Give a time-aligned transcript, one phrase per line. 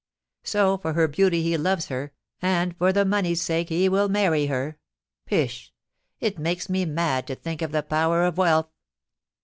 [0.41, 2.11] So, for her beauty he loves her,
[2.41, 4.79] and for the money's sake he will marry her.
[5.27, 5.71] Pish!
[6.19, 8.71] it makes me mad to think of the power of wealth.